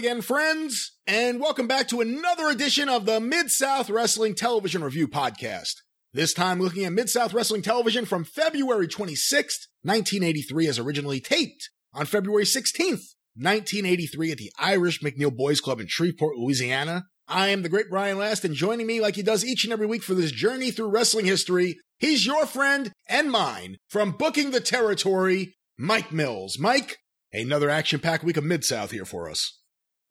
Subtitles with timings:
[0.00, 5.06] Again, friends, and welcome back to another edition of the Mid South Wrestling Television Review
[5.06, 5.74] Podcast.
[6.14, 11.68] This time looking at Mid South Wrestling Television from February 26th, 1983, as originally taped
[11.92, 17.02] on February 16th, 1983, at the Irish McNeil Boys Club in Shreveport, Louisiana.
[17.28, 19.86] I am the great Brian Last, and joining me like he does each and every
[19.86, 24.60] week for this journey through wrestling history, he's your friend and mine from Booking the
[24.60, 26.58] Territory, Mike Mills.
[26.58, 26.96] Mike,
[27.32, 29.59] Another action-packed week of Mid-South here for us.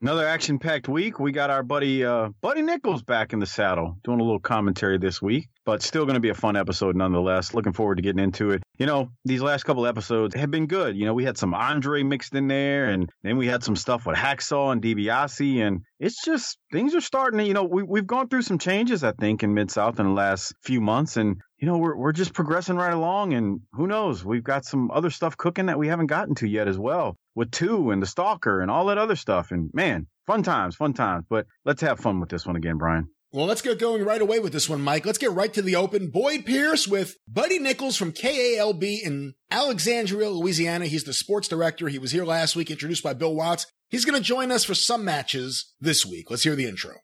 [0.02, 1.19] Another action-packed week.
[1.19, 4.97] We got our buddy uh, Buddy Nichols back in the saddle, doing a little commentary
[4.97, 7.53] this week, but still going to be a fun episode nonetheless.
[7.53, 8.64] Looking forward to getting into it.
[8.78, 10.95] You know, these last couple episodes have been good.
[10.95, 14.06] You know, we had some Andre mixed in there, and then we had some stuff
[14.06, 17.45] with Hacksaw and DiBiase, and it's just things are starting to.
[17.45, 20.13] You know, we we've gone through some changes, I think, in Mid South in the
[20.13, 24.23] last few months, and you know, we're we're just progressing right along, and who knows,
[24.23, 27.51] we've got some other stuff cooking that we haven't gotten to yet as well, with
[27.51, 29.51] two and the Stalker and all that other stuff.
[29.51, 31.23] And man, fun times, fun times.
[31.29, 33.07] But let's have fun with this one again, Brian.
[33.31, 35.05] Well, let's get going right away with this one, Mike.
[35.05, 36.09] Let's get right to the open.
[36.09, 40.87] Boyd Pierce with Buddy Nichols from KALB in Alexandria, Louisiana.
[40.87, 41.87] He's the sports director.
[41.87, 43.67] He was here last week, introduced by Bill Watts.
[43.87, 46.29] He's going to join us for some matches this week.
[46.29, 46.95] Let's hear the intro.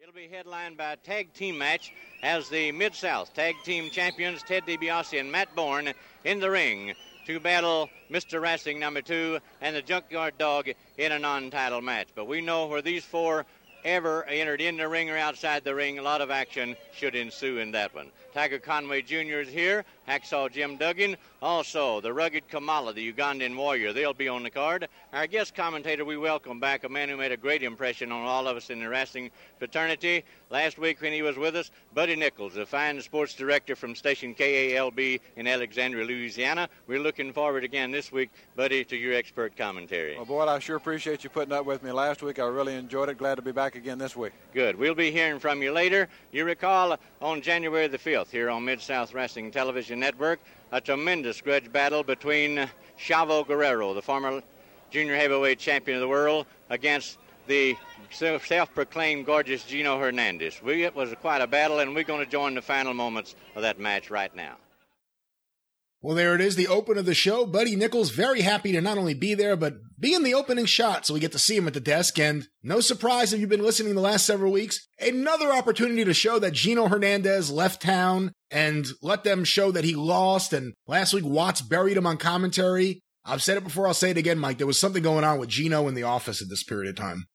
[0.00, 4.42] It'll be headlined by a tag team match as the Mid South Tag Team Champions
[4.44, 5.92] Ted DiBiase and Matt Borne
[6.24, 6.94] in the ring
[7.26, 8.40] to battle Mr.
[8.40, 10.68] Wrestling number two and the Junkyard Dog
[10.98, 12.08] in a non title match.
[12.14, 13.46] But we know where these four
[13.84, 17.58] ever entered in the ring or outside the ring, a lot of action should ensue
[17.58, 18.10] in that one.
[18.32, 19.40] Tiger Conway Jr.
[19.40, 19.84] is here.
[20.08, 21.16] Hacksaw Jim Duggan.
[21.40, 23.92] Also, the rugged Kamala, the Ugandan warrior.
[23.92, 24.88] They'll be on the card.
[25.12, 28.46] Our guest commentator, we welcome back a man who made a great impression on all
[28.46, 30.24] of us in the wrestling fraternity.
[30.50, 34.34] Last week when he was with us, Buddy Nichols, the fine sports director from station
[34.34, 36.68] KALB in Alexandria, Louisiana.
[36.86, 40.16] We're looking forward again this week, Buddy, to your expert commentary.
[40.16, 42.38] Well, boy, I sure appreciate you putting up with me last week.
[42.38, 43.18] I really enjoyed it.
[43.18, 44.32] Glad to be back again this week.
[44.54, 44.76] Good.
[44.76, 46.08] We'll be hearing from you later.
[46.30, 51.40] You recall on January the 5th here on Mid South Wrestling Television Network, a tremendous
[51.40, 54.42] grudge battle between Chavo Guerrero, the former
[54.90, 57.76] junior heavyweight champion of the world, against the
[58.10, 60.62] self-proclaimed gorgeous Gino Hernandez.
[60.62, 63.62] We, it was quite a battle, and we're going to join the final moments of
[63.62, 64.56] that match right now.
[66.04, 67.46] Well, there it is, the open of the show.
[67.46, 71.06] Buddy Nichols very happy to not only be there, but be in the opening shot
[71.06, 72.18] so we get to see him at the desk.
[72.18, 76.40] And no surprise if you've been listening the last several weeks, another opportunity to show
[76.40, 80.52] that Gino Hernandez left town and let them show that he lost.
[80.52, 83.00] And last week, Watts buried him on commentary.
[83.24, 84.58] I've said it before, I'll say it again, Mike.
[84.58, 87.26] There was something going on with Gino in the office at this period of time.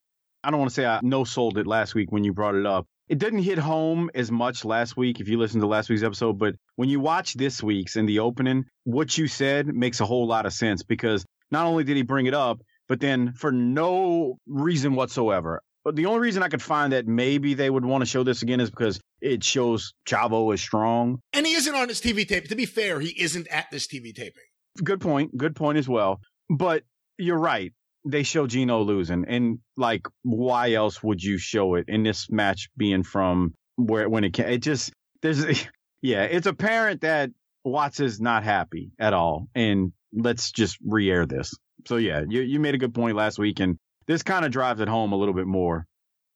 [0.44, 2.66] I don't want to say I no sold it last week when you brought it
[2.66, 2.86] up.
[3.10, 6.38] It didn't hit home as much last week if you listen to last week's episode,
[6.38, 10.28] but when you watch this week's in the opening, what you said makes a whole
[10.28, 12.60] lot of sense because not only did he bring it up,
[12.90, 15.62] but then for no reason whatsoever.
[15.86, 18.42] But the only reason I could find that maybe they would want to show this
[18.42, 21.20] again is because it shows Chavo is strong.
[21.32, 22.50] And he isn't on his TV tape.
[22.50, 24.44] To be fair, he isn't at this TV taping.
[24.84, 25.38] Good point.
[25.38, 26.20] Good point as well.
[26.50, 26.84] But
[27.18, 27.72] you're right
[28.10, 32.70] they show Gino losing, and like, why else would you show it in this match
[32.78, 34.50] being from where when it can?
[34.50, 34.92] It just
[35.22, 35.44] there's
[36.02, 37.32] yeah, it's apparent that
[37.64, 41.54] Watts is not happy at all, and let's just re-air this.
[41.86, 43.78] So yeah, you you made a good point last week, and
[44.08, 45.86] this kind of drives it home a little bit more.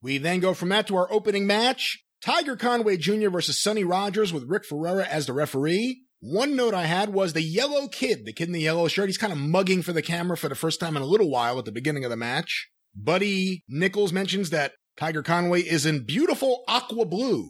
[0.01, 3.29] We then go from that to our opening match: Tiger Conway Jr.
[3.29, 6.03] versus Sonny Rogers with Rick Ferreira as the referee.
[6.21, 9.09] One note I had was the yellow kid, the kid in the yellow shirt.
[9.09, 11.57] He's kind of mugging for the camera for the first time in a little while
[11.57, 12.69] at the beginning of the match.
[12.95, 17.49] Buddy Nichols mentions that Tiger Conway is in beautiful aqua blue.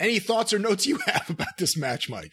[0.00, 2.32] Any thoughts or notes you have about this match, Mike?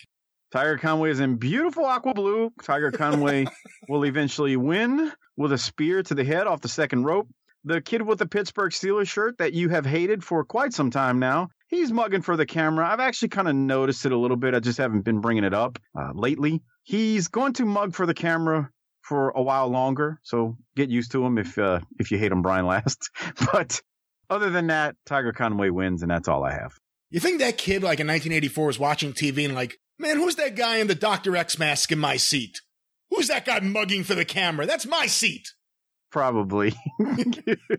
[0.54, 2.52] Tiger Conway is in beautiful aqua blue.
[2.64, 3.46] Tiger Conway
[3.90, 7.28] will eventually win with a spear to the head off the second rope.
[7.66, 11.20] The kid with the Pittsburgh Steelers shirt that you have hated for quite some time
[11.20, 12.88] now he's mugging for the camera.
[12.88, 14.54] I've actually kind of noticed it a little bit.
[14.54, 16.62] I just haven't been bringing it up uh, lately.
[16.84, 18.70] He's going to mug for the camera
[19.02, 22.42] for a while longer, so get used to him if uh, if you hate him,
[22.42, 23.10] Brian Last.
[23.52, 23.81] but
[24.30, 26.74] other than that, Tiger Conway wins, and that's all I have.
[27.10, 30.56] You think that kid, like in 1984, was watching TV and like, man, who's that
[30.56, 32.60] guy in the Doctor X mask in my seat?
[33.12, 34.66] Who's that guy mugging for the camera?
[34.66, 35.48] That's my seat.
[36.12, 36.74] Probably.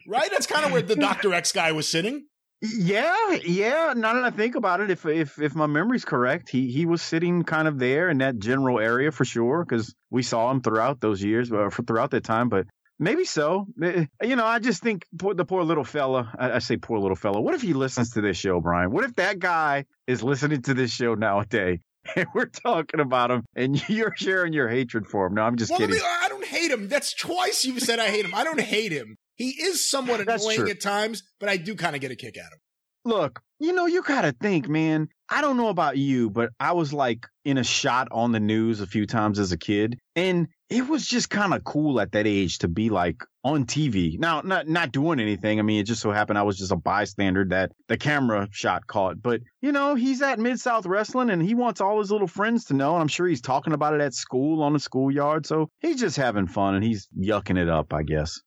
[0.06, 0.31] right?
[0.31, 2.26] That's kind of where the Doctor X guy was sitting.
[2.64, 3.93] Yeah, yeah.
[3.94, 7.02] Now that I think about it, if if if my memory's correct, he he was
[7.02, 11.00] sitting kind of there in that general area for sure because we saw him throughout
[11.00, 12.49] those years, or throughout that time.
[12.49, 12.66] But
[12.99, 13.66] maybe so.
[13.82, 16.32] Eh, you know, I just think poor, the poor little fella.
[16.38, 17.40] I, I, say poor little fella.
[17.40, 18.90] What if he listens to this show, Brian?
[18.90, 21.81] What if that guy is listening to this show nowadays?
[22.17, 25.34] And we're talking about him, and you're sharing your hatred for him.
[25.37, 25.96] No, I'm just well, kidding.
[25.96, 26.87] Me, I don't hate him.
[26.87, 28.34] That's twice you've said I hate him.
[28.34, 29.17] I don't hate him.
[29.36, 30.70] He is somewhat annoying true.
[30.70, 32.60] at times, but I do kind of get a kick out of him.
[33.06, 35.08] Look, you know, you gotta think, man.
[35.28, 38.81] I don't know about you, but I was like in a shot on the news
[38.81, 42.26] a few times as a kid, and it was just kind of cool at that
[42.26, 44.19] age to be like on TV.
[44.19, 45.58] Now, not not doing anything.
[45.58, 48.86] I mean, it just so happened I was just a bystander that the camera shot
[48.86, 49.20] caught.
[49.20, 52.64] But you know, he's at Mid South Wrestling, and he wants all his little friends
[52.66, 52.94] to know.
[52.94, 55.44] And I'm sure he's talking about it at school on the schoolyard.
[55.46, 58.40] So he's just having fun, and he's yucking it up, I guess.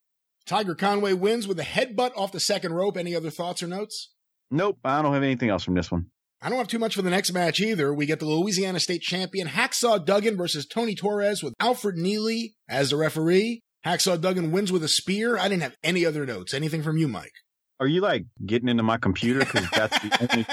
[0.47, 2.97] Tiger Conway wins with a headbutt off the second rope.
[2.97, 4.11] Any other thoughts or notes?
[4.49, 6.05] Nope, I don't have anything else from this one.
[6.41, 7.94] I don't have too much for the next match either.
[7.94, 12.91] We get the Louisiana State champion Hacksaw Duggan versus Tony Torres with Alfred Neely as
[12.91, 13.61] the referee.
[13.85, 15.38] Hacksaw Duggan wins with a spear.
[15.38, 16.53] I didn't have any other notes.
[16.53, 17.31] Anything from you, Mike?
[17.79, 19.39] Are you like getting into my computer?
[19.39, 20.45] Because that's the only.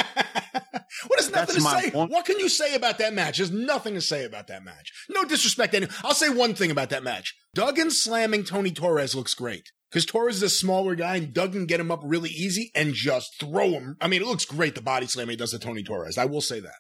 [1.06, 1.91] what is nothing That's to say?
[1.91, 2.11] point.
[2.11, 3.38] What can you say about that match?
[3.38, 4.93] There's nothing to say about that match.
[5.08, 5.73] No disrespect.
[5.73, 7.35] to Any- I'll say one thing about that match.
[7.55, 9.70] Duggan slamming Tony Torres looks great.
[9.94, 13.38] Because Torres is a smaller guy and Duggan get him up really easy and just
[13.38, 13.96] throw him.
[14.00, 16.19] I mean, it looks great, the body slam he does to Tony Torres.
[16.19, 16.73] I will say that.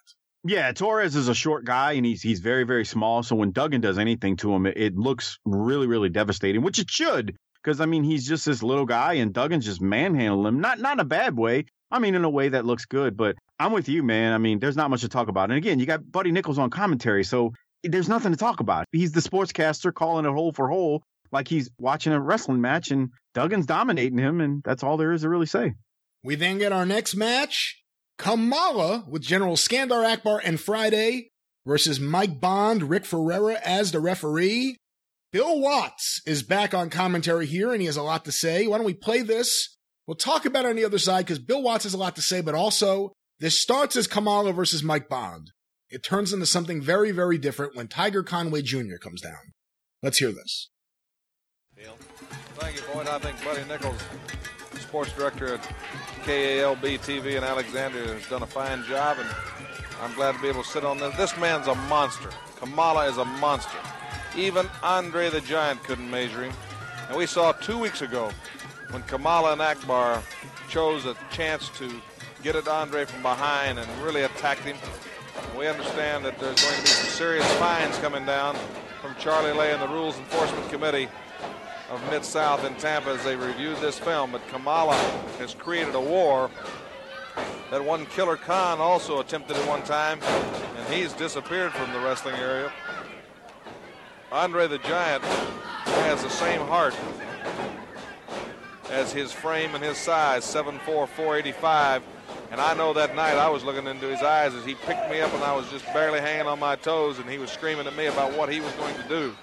[0.42, 3.22] Yeah, Torres is a short guy and he's he's very very small.
[3.22, 6.90] So when Duggan does anything to him, it, it looks really really devastating, which it
[6.90, 7.36] should.
[7.62, 10.60] Because I mean, he's just this little guy and Duggan's just manhandling him.
[10.60, 11.66] Not not in a bad way.
[11.92, 13.16] I mean, in a way that looks good.
[13.16, 14.32] But I'm with you, man.
[14.32, 15.50] I mean, there's not much to talk about.
[15.50, 17.52] And again, you got Buddy Nichols on commentary, so
[17.84, 18.86] there's nothing to talk about.
[18.90, 23.10] He's the sportscaster calling it hole for hole, like he's watching a wrestling match, and
[23.34, 25.74] Duggan's dominating him, and that's all there is to really say.
[26.22, 27.84] We then get our next match
[28.18, 31.30] Kamala with General Skandar Akbar and Friday
[31.66, 34.76] versus Mike Bond, Rick Ferreira as the referee.
[35.32, 38.66] Bill Watts is back on commentary here and he has a lot to say.
[38.66, 39.76] Why don't we play this?
[40.06, 42.22] We'll talk about it on the other side because Bill Watts has a lot to
[42.22, 45.50] say, but also this starts as Kamala versus Mike Bond.
[45.90, 48.96] It turns into something very, very different when Tiger Conway Jr.
[49.00, 49.52] comes down.
[50.02, 50.70] Let's hear this.
[52.56, 53.08] Thank you, Boyd.
[53.08, 54.00] I think Buddy Nichols,
[54.80, 55.60] sports director at
[56.24, 59.28] KALB TV in Alexandria, has done a fine job, and
[60.00, 61.16] I'm glad to be able to sit on this.
[61.16, 62.30] This man's a monster.
[62.56, 63.76] Kamala is a monster.
[64.36, 66.52] Even Andre the Giant couldn't measure him.
[67.08, 68.30] And we saw two weeks ago
[68.90, 70.22] when Kamala and Akbar
[70.68, 71.90] chose a chance to
[72.42, 74.76] get at Andre from behind and really attacked him.
[75.58, 78.56] We understand that there's going to be some serious fines coming down
[79.02, 81.08] from Charlie Lay and the Rules Enforcement Committee
[81.94, 84.32] of Mid South in Tampa as they reviewed this film.
[84.32, 84.96] But Kamala
[85.38, 86.50] has created a war
[87.70, 90.18] that one Killer Khan also attempted at one time,
[90.76, 92.72] and he's disappeared from the wrestling area.
[94.32, 96.94] Andre the Giant has the same heart
[98.90, 102.02] as his frame and his size, 7'4", 485.
[102.50, 105.20] And I know that night I was looking into his eyes as he picked me
[105.20, 107.96] up and I was just barely hanging on my toes and he was screaming at
[107.96, 109.34] me about what he was going to do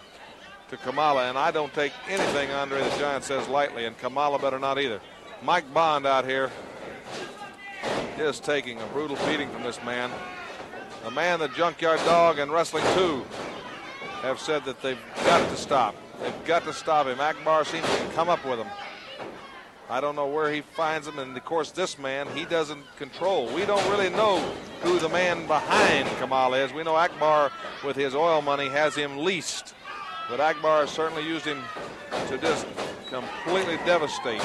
[0.71, 1.29] to Kamala.
[1.29, 4.99] And I don't take anything Andre the Giant says lightly, and Kamala better not either.
[5.43, 6.51] Mike Bond out here
[8.17, 10.11] is taking a brutal beating from this man.
[11.05, 13.23] A man that Junkyard Dog and Wrestling 2
[14.21, 15.95] have said that they've got to stop.
[16.21, 17.19] They've got to stop him.
[17.19, 18.67] Akbar seems to come up with him.
[19.89, 23.53] I don't know where he finds him, and of course, this man he doesn't control.
[23.53, 24.39] We don't really know
[24.83, 26.71] who the man behind Kamal is.
[26.71, 27.51] We know Akbar,
[27.83, 29.73] with his oil money, has him leased,
[30.31, 31.61] but Akbar certainly used him
[32.29, 32.65] to just
[33.09, 34.41] completely devastate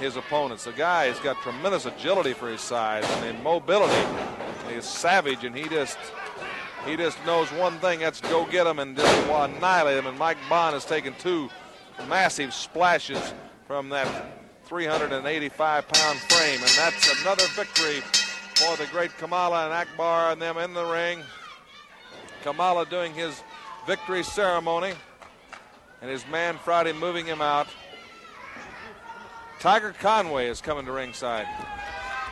[0.00, 0.64] his opponents.
[0.64, 4.02] The guy has got tremendous agility for his size and mobility.
[4.72, 5.98] He's savage, and he just
[6.86, 10.06] he just knows one thing: that's go get him and just annihilate him.
[10.06, 11.50] And Mike Bond has taken two
[12.08, 13.34] massive splashes
[13.66, 14.08] from that
[14.64, 16.60] 385 pound frame.
[16.60, 18.00] And that's another victory
[18.54, 21.20] for the great Kamala and Akbar and them in the ring.
[22.42, 23.42] Kamala doing his
[23.86, 24.92] victory ceremony
[26.02, 27.68] and his man Friday moving him out.
[29.60, 31.46] Tiger Conway is coming to ringside.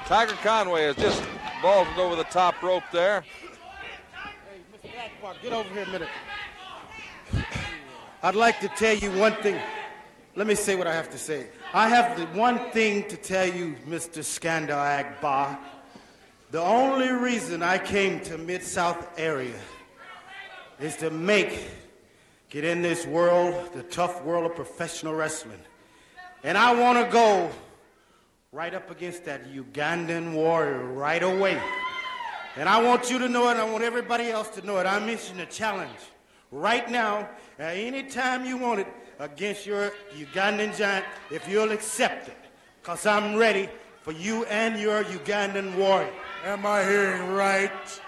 [0.06, 1.22] Tiger Conway has just
[1.62, 3.22] vaulted over the top rope there.
[3.22, 5.04] Hey, Mr.
[5.04, 6.08] Akbar, get over here a minute.
[8.22, 9.58] I'd like to tell you one thing.
[10.34, 11.46] Let me say what I have to say.
[11.72, 14.24] I have the one thing to tell you, Mr.
[14.24, 15.58] Skandar Akbar.
[16.50, 19.54] The only reason I came to Mid South area
[20.80, 21.68] is to make,
[22.50, 25.60] get in this world, the tough world of professional wrestling.
[26.42, 27.50] And I want to go
[28.52, 31.60] right up against that Ugandan warrior right away.
[32.56, 34.86] And I want you to know it, I want everybody else to know it.
[34.86, 35.98] I'm issuing a challenge
[36.52, 37.28] right now,
[37.58, 38.86] at any time you want it,
[39.18, 42.36] against your Ugandan giant, if you'll accept it.
[42.80, 43.68] Because I'm ready
[44.02, 46.12] for you and your Ugandan warrior.
[46.44, 48.00] Am I hearing right?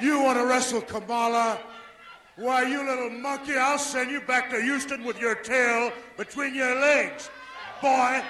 [0.00, 1.58] You want to wrestle Kamala?
[2.36, 6.74] Why, you little monkey, I'll send you back to Houston with your tail between your
[6.80, 7.30] legs.
[7.80, 8.22] boy.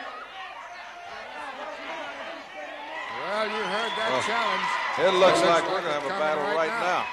[3.25, 4.69] Well, you heard that Well, challenge.
[4.99, 7.05] It looks It looks like we're going to have a battle right right now.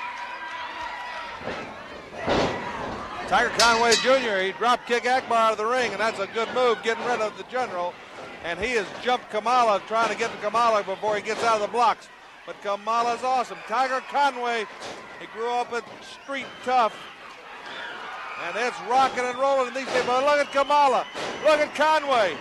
[3.21, 3.27] now.
[3.29, 6.49] Tiger Conway Jr., he drop kick Akbar out of the ring, and that's a good
[6.53, 7.93] move, getting rid of the general.
[8.43, 11.61] And he has jumped Kamala, trying to get to Kamala before he gets out of
[11.61, 12.09] the blocks.
[12.45, 13.57] But Kamala's awesome.
[13.67, 14.65] Tiger Conway,
[15.19, 16.95] he grew up at street tough.
[18.47, 20.03] And it's rocking and rolling in these days.
[20.05, 21.05] But look at Kamala.
[21.45, 22.35] Look at Conway.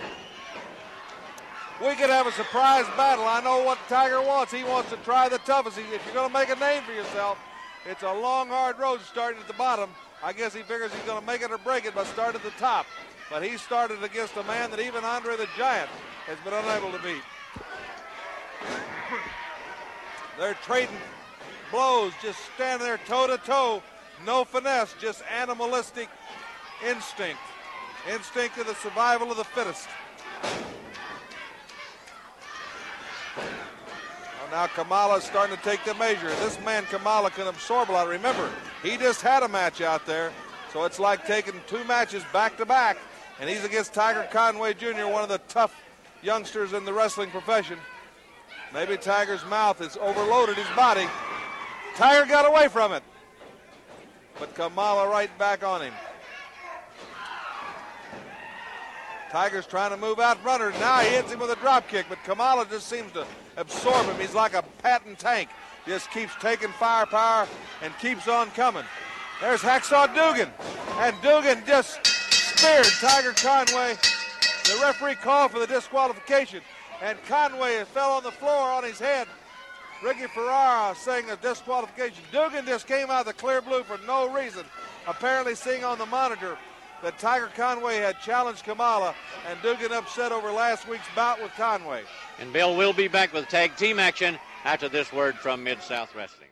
[1.79, 3.25] We could have a surprise battle.
[3.25, 4.51] I know what Tiger wants.
[4.51, 5.77] He wants to try the toughest.
[5.77, 7.37] He- If you're going to make a name for yourself,
[7.85, 9.89] it's a long, hard road starting at the bottom.
[10.23, 12.43] I guess he figures he's going to make it or break it by starting at
[12.43, 12.85] the top.
[13.31, 15.89] But he started against a man that even Andre the Giant
[16.27, 17.21] has been unable to beat.
[20.37, 20.95] They're trading
[21.71, 23.81] blows, just standing there toe to toe.
[24.25, 26.09] No finesse, just animalistic
[26.85, 27.39] instinct.
[28.11, 29.87] Instinct of the survival of the fittest.
[33.35, 36.29] Well, now Kamala's starting to take the measure.
[36.29, 38.07] This man Kamala can absorb a lot.
[38.07, 38.49] Remember,
[38.83, 40.31] he just had a match out there,
[40.73, 42.97] so it's like taking two matches back to back,
[43.39, 45.75] and he's against Tiger Conway Jr., one of the tough
[46.21, 47.77] youngsters in the wrestling profession.
[48.73, 51.05] Maybe Tiger's mouth has overloaded his body.
[51.95, 53.03] Tiger got away from it,
[54.39, 55.93] but Kamala right back on him.
[59.29, 60.71] Tiger's trying to move out runner.
[60.71, 63.25] Now he hits him with a drop kick, but Kamala just seems to
[63.57, 64.19] absorb him.
[64.19, 65.49] He's like a Patton tank.
[65.85, 67.47] Just keeps taking firepower
[67.81, 68.83] and keeps on coming.
[69.39, 70.49] There's Hacksaw Duggan.
[70.99, 73.95] And Duggan just speared Tiger Conway.
[74.65, 76.61] The referee called for the disqualification.
[77.01, 79.27] And Conway fell on the floor on his head.
[80.03, 82.23] Ricky Ferreira saying a disqualification.
[82.31, 84.65] Duggan just came out of the clear blue for no reason.
[85.07, 86.57] Apparently seeing on the monitor
[87.03, 89.15] that Tiger Conway had challenged Kamala,
[89.49, 92.03] and Duggan upset over last week's bout with Conway.
[92.39, 96.13] And Bill will be back with tag team action after this word from Mid South
[96.15, 96.49] Wrestling.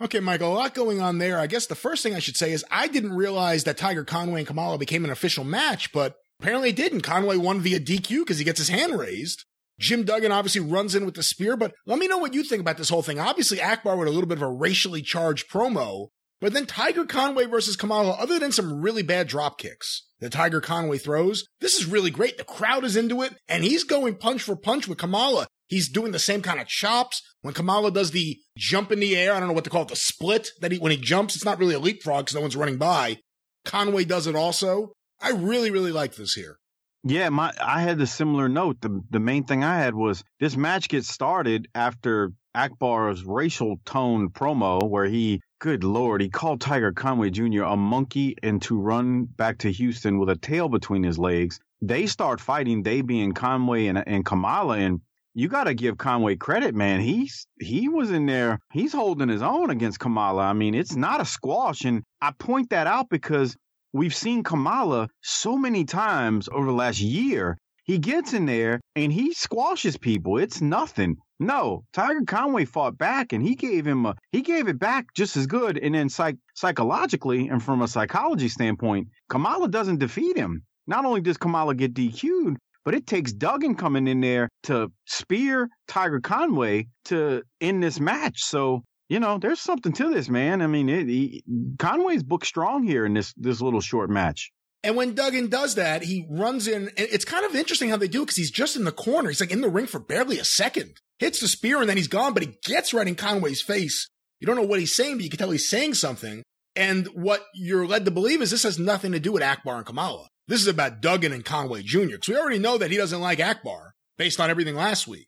[0.00, 1.38] Okay, Michael, a lot going on there.
[1.38, 4.40] I guess the first thing I should say is I didn't realize that Tiger Conway
[4.40, 7.02] and Kamala became an official match, but apparently it didn't.
[7.02, 9.44] Conway won via DQ because he gets his hand raised.
[9.78, 12.60] Jim Duggan obviously runs in with the spear, but let me know what you think
[12.60, 13.18] about this whole thing.
[13.18, 16.08] Obviously, Akbar with a little bit of a racially charged promo,
[16.40, 20.60] but then Tiger Conway versus Kamala, other than some really bad drop kicks that Tiger
[20.60, 22.36] Conway throws, this is really great.
[22.36, 25.46] The crowd is into it, and he's going punch for punch with Kamala.
[25.66, 27.22] He's doing the same kind of chops.
[27.42, 29.88] When Kamala does the jump in the air, I don't know what to call it,
[29.88, 32.56] the split that he, when he jumps, it's not really a leapfrog because no one's
[32.56, 33.18] running by.
[33.64, 34.92] Conway does it also.
[35.20, 36.58] I really, really like this here.
[37.02, 38.80] Yeah, my I had a similar note.
[38.80, 44.28] The the main thing I had was this match gets started after Akbar's racial tone
[44.30, 47.62] promo where he good lord, he called Tiger Conway Jr.
[47.62, 51.58] a monkey and to run back to Houston with a tail between his legs.
[51.80, 55.00] They start fighting, they being Conway and and Kamala and
[55.32, 57.00] you got to give Conway credit, man.
[57.00, 58.58] He's he was in there.
[58.72, 60.42] He's holding his own against Kamala.
[60.42, 63.56] I mean, it's not a squash, and I point that out because
[63.92, 67.58] we've seen Kamala so many times over the last year.
[67.84, 70.38] He gets in there and he squashes people.
[70.38, 71.16] It's nothing.
[71.40, 75.36] No, Tiger Conway fought back and he gave him a he gave it back just
[75.36, 75.78] as good.
[75.78, 80.62] And then psych, psychologically and from a psychology standpoint, Kamala doesn't defeat him.
[80.86, 85.68] Not only does Kamala get DQ'd, but it takes Duggan coming in there to spear
[85.88, 88.40] Tiger Conway to end this match.
[88.40, 90.62] So you know, there's something to this, man.
[90.62, 91.42] I mean, it, he,
[91.80, 94.52] Conway's booked strong here in this this little short match.
[94.84, 96.90] And when Duggan does that, he runs in.
[96.96, 99.28] It's kind of interesting how they do it because he's just in the corner.
[99.28, 100.94] He's like in the ring for barely a second.
[101.18, 104.08] Hits the spear and then he's gone, but he gets right in Conway's face.
[104.38, 106.44] You don't know what he's saying, but you can tell he's saying something.
[106.76, 109.84] And what you're led to believe is this has nothing to do with Akbar and
[109.84, 110.28] Kamala.
[110.46, 112.12] This is about Duggan and Conway Jr.
[112.12, 115.26] Because we already know that he doesn't like Akbar based on everything last week.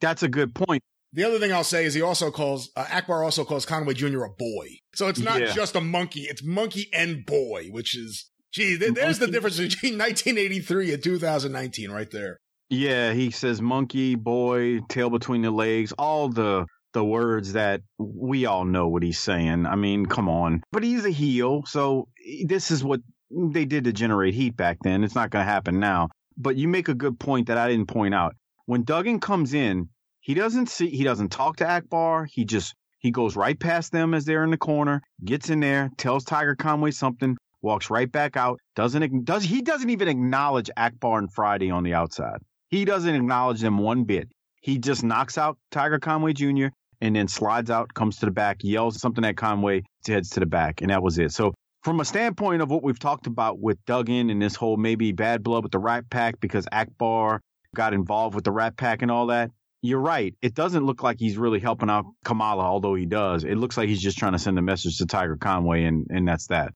[0.00, 0.82] That's a good point.
[1.14, 4.24] The other thing I'll say is he also calls uh, Akbar also calls Conway Jr.
[4.24, 4.66] a boy.
[4.94, 5.52] So it's not Yeah.
[5.54, 8.76] just a monkey; it's monkey and boy, which is gee.
[8.78, 12.38] Th- there's the difference between 1983 and 2019, right there.
[12.70, 18.46] Yeah, he says monkey, boy, tail between the legs, all the the words that we
[18.46, 19.66] all know what he's saying.
[19.66, 20.62] I mean, come on.
[20.72, 22.08] But he's a heel, so
[22.46, 25.02] this is what they did to generate heat back then.
[25.04, 26.08] It's not going to happen now.
[26.36, 28.34] But you make a good point that I didn't point out.
[28.66, 29.88] When Duggan comes in,
[30.24, 32.24] he doesn't see he doesn't talk to Akbar.
[32.24, 35.90] He just he goes right past them as they're in the corner, gets in there,
[35.98, 38.58] tells Tiger Conway something, walks right back out.
[38.74, 42.38] Doesn't does he doesn't even acknowledge Akbar and Friday on the outside.
[42.70, 44.30] He doesn't acknowledge them one bit.
[44.62, 46.68] He just knocks out Tiger Conway Jr.
[47.02, 50.46] and then slides out, comes to the back, yells something at Conway, heads to the
[50.46, 51.32] back, and that was it.
[51.32, 51.52] So
[51.82, 55.42] from a standpoint of what we've talked about with Duggan and this whole maybe bad
[55.42, 57.42] blood with the Rat Pack because Akbar
[57.76, 59.50] got involved with the Rat Pack and all that,
[59.84, 60.34] you're right.
[60.40, 63.44] It doesn't look like he's really helping out Kamala, although he does.
[63.44, 66.26] It looks like he's just trying to send a message to Tiger Conway, and, and
[66.26, 66.72] that's that.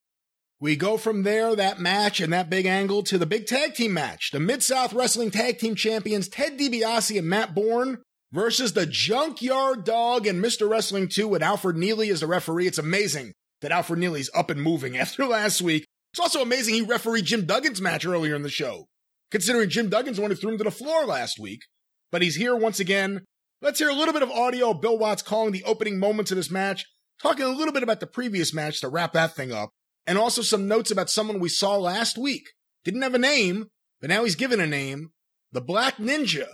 [0.61, 3.95] We go from there, that match and that big angle, to the big tag team
[3.95, 4.31] match.
[4.31, 9.85] The Mid South Wrestling Tag Team Champions Ted DiBiase and Matt Borne versus the Junkyard
[9.85, 10.69] Dog and Mr.
[10.69, 12.67] Wrestling 2 with Alfred Neely as the referee.
[12.67, 15.87] It's amazing that Alfred Neely's up and moving after last week.
[16.13, 18.85] It's also amazing he refereed Jim Duggan's match earlier in the show,
[19.31, 21.63] considering Jim Duggan's the one who threw him to the floor last week.
[22.11, 23.25] But he's here once again.
[23.61, 26.37] Let's hear a little bit of audio of Bill Watts calling the opening moments of
[26.37, 26.87] this match,
[27.21, 29.71] talking a little bit about the previous match to wrap that thing up,
[30.07, 32.49] and also some notes about someone we saw last week.
[32.85, 33.67] Didn't have a name,
[34.01, 35.11] but now he's given a name.
[35.53, 36.47] The Black Ninja,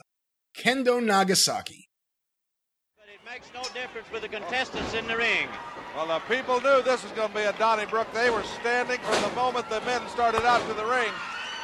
[0.56, 1.88] Kendo Nagasaki.
[2.96, 5.49] But it makes no difference with the contestants in the ring.
[5.94, 8.12] Well, the people knew this was going to be a Donnybrook.
[8.12, 11.11] They were standing from the moment the men started out to the ring.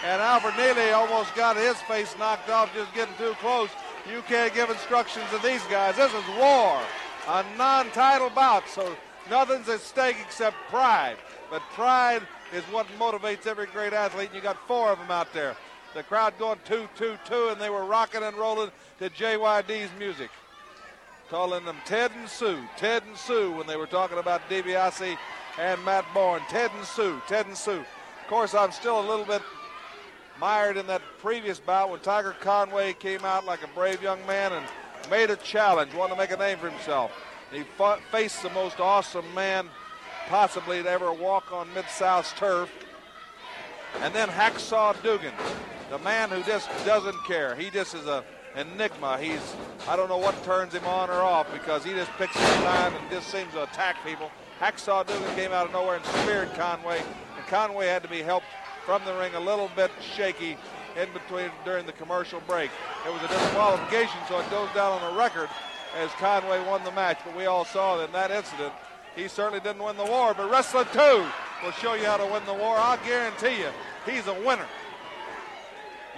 [0.04, 3.70] And Alfred Neely almost got his face knocked off just getting too close.
[4.08, 5.96] You can't give instructions to these guys.
[5.96, 6.80] This is war,
[7.28, 8.96] a non-title bout, so
[9.28, 11.16] nothing's at stake except pride.
[11.50, 12.22] But pride
[12.54, 15.56] is what motivates every great athlete, and you got four of them out there.
[15.94, 18.70] The crowd going two, two, two, and they were rocking and rolling
[19.00, 20.30] to JYD's music.
[21.28, 25.16] Calling them Ted and Sue, Ted and Sue when they were talking about DiBiase
[25.58, 26.42] and Matt Borne.
[26.48, 27.80] Ted and Sue, Ted and Sue.
[27.80, 29.42] Of course, I'm still a little bit
[30.40, 34.52] mired in that previous bout when Tiger Conway came out like a brave young man
[34.52, 34.66] and
[35.10, 37.12] made a challenge, wanted to make a name for himself.
[37.52, 39.68] He fought, faced the most awesome man
[40.28, 42.70] possibly to ever walk on Mid South's turf.
[44.00, 45.34] And then Hacksaw Duggan,
[45.90, 47.54] the man who just doesn't care.
[47.54, 48.24] He just is a
[48.56, 49.18] enigma.
[49.18, 49.54] He's
[49.88, 52.94] I don't know what turns him on or off because he just picks his time
[52.94, 54.30] and just seems to attack people.
[54.60, 56.98] Hacksaw Duggan came out of nowhere and speared Conway,
[57.36, 58.46] and Conway had to be helped
[58.90, 60.56] from the ring a little bit shaky
[60.96, 62.72] in between during the commercial break.
[63.06, 65.48] It was a disqualification, so it goes down on the record
[65.96, 67.18] as Conway won the match.
[67.24, 68.72] But we all saw that in that incident,
[69.14, 70.34] he certainly didn't win the war.
[70.34, 70.98] But Wrestler 2
[71.62, 72.78] will show you how to win the war.
[72.78, 73.68] I'll guarantee you,
[74.04, 74.66] he's a winner.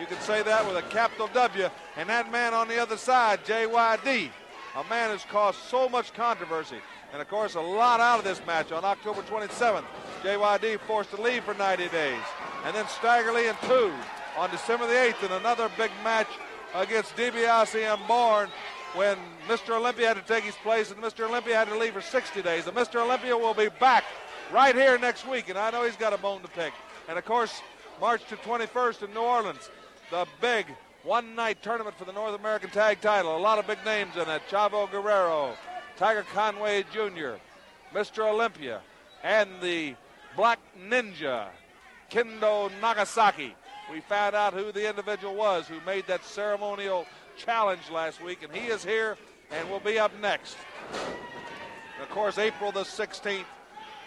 [0.00, 1.68] You can say that with a capital W.
[1.98, 4.30] And that man on the other side, JYD,
[4.76, 6.78] a man who's caused so much controversy.
[7.12, 9.84] And of course, a lot out of this match on October 27th.
[10.22, 12.22] JYD forced to leave for 90 days.
[12.64, 13.92] And then Stagger Lee and two
[14.36, 16.28] on December the 8th in another big match
[16.74, 18.48] against DiBiase and Borne
[18.94, 19.16] when
[19.48, 19.76] Mr.
[19.76, 21.28] Olympia had to take his place and Mr.
[21.28, 22.66] Olympia had to leave for 60 days.
[22.66, 22.96] And Mr.
[23.04, 24.04] Olympia will be back
[24.52, 26.72] right here next week, and I know he's got a bone to pick.
[27.08, 27.62] And of course,
[28.00, 29.70] March to 21st in New Orleans,
[30.10, 30.66] the big
[31.04, 33.36] one-night tournament for the North American Tag Title.
[33.36, 35.56] A lot of big names in it: Chavo Guerrero,
[35.96, 37.34] Tiger Conway Jr.,
[37.92, 38.30] Mr.
[38.30, 38.80] Olympia,
[39.24, 39.94] and the
[40.36, 41.48] Black Ninja,
[42.12, 43.54] Kendo Nagasaki.
[43.90, 47.06] We found out who the individual was who made that ceremonial
[47.38, 49.16] challenge last week, and he is here
[49.50, 50.56] and will be up next.
[52.02, 53.44] Of course, April the 16th,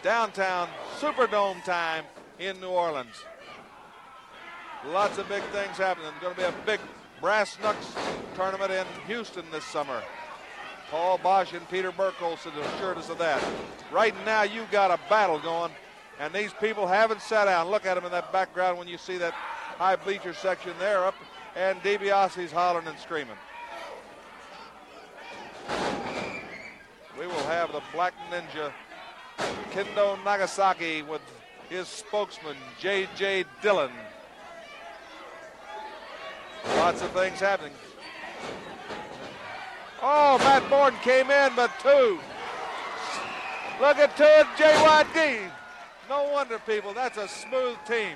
[0.03, 2.05] downtown Superdome time
[2.37, 3.23] in New Orleans.
[4.85, 6.11] Lots of big things happening.
[6.11, 6.79] There's going to be a big
[7.19, 7.95] Brass Knucks
[8.35, 10.03] tournament in Houston this summer.
[10.91, 13.43] Paul Boesch and Peter Burkholz assured us of that.
[13.91, 15.71] Right now, you've got a battle going,
[16.19, 17.69] and these people haven't sat down.
[17.69, 21.15] Look at them in that background when you see that high bleacher section there up,
[21.55, 23.37] and DiBiase's hollering and screaming.
[27.19, 28.71] We will have the Black Ninja
[29.71, 31.21] Kendo Nagasaki with
[31.69, 33.45] his spokesman, J.J.
[33.61, 33.91] Dillon.
[36.77, 37.73] Lots of things happening.
[40.01, 42.19] Oh, Matt Borne came in, but two.
[43.81, 44.23] Look at two
[44.61, 45.51] JYD.
[46.09, 46.93] No wonder, people.
[46.93, 48.15] That's a smooth team.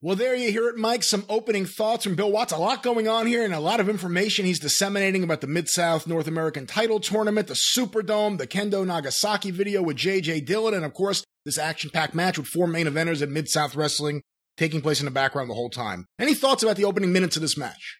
[0.00, 1.02] Well, there you hear it, Mike.
[1.02, 2.52] Some opening thoughts from Bill Watts.
[2.52, 5.66] A lot going on here and a lot of information he's disseminating about the Mid
[5.68, 10.84] South North American title tournament, the Superdome, the Kendo Nagasaki video with JJ Dillon, and
[10.84, 14.20] of course, this action packed match with four main eventers at Mid South Wrestling
[14.58, 16.04] taking place in the background the whole time.
[16.18, 17.98] Any thoughts about the opening minutes of this match?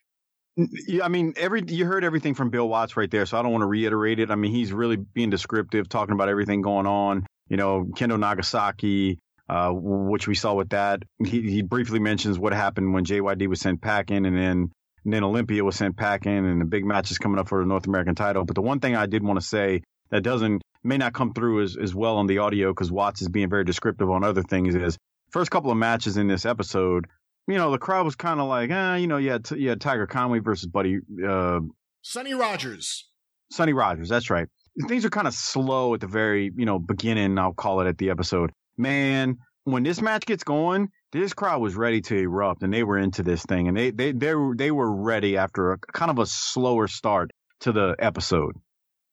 [1.02, 3.62] I mean, every you heard everything from Bill Watts right there, so I don't want
[3.62, 4.30] to reiterate it.
[4.30, 7.26] I mean, he's really being descriptive, talking about everything going on.
[7.48, 11.02] You know, Kendo Nagasaki, uh, which we saw with that.
[11.24, 14.70] He, he briefly mentions what happened when JYD was sent packing, and then
[15.04, 17.66] and then Olympia was sent packing, and the big match is coming up for the
[17.66, 18.44] North American title.
[18.44, 21.62] But the one thing I did want to say that doesn't may not come through
[21.62, 24.74] as, as well on the audio because Watts is being very descriptive on other things
[24.74, 24.96] is
[25.30, 27.06] first couple of matches in this episode,
[27.48, 29.80] you know, the crowd was kind of like, ah, you know, you had, you had
[29.80, 31.60] Tiger Conway versus Buddy, uh,
[32.02, 33.08] Sonny Rogers.
[33.50, 34.48] Sonny Rogers, that's right.
[34.88, 37.98] Things are kind of slow at the very, you know, beginning, I'll call it at
[37.98, 38.50] the episode.
[38.76, 42.98] Man, when this match gets going, this crowd was ready to erupt and they were
[42.98, 46.18] into this thing and they they they were, they were ready after a kind of
[46.18, 48.56] a slower start to the episode.